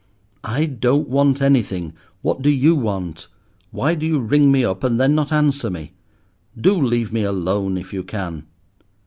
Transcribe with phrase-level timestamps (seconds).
[0.47, 1.93] "I don't want anything.
[2.23, 3.27] What do you want?
[3.69, 5.91] Why do you ring me up, and then not answer me?
[6.59, 8.47] Do leave me alone, if you can!"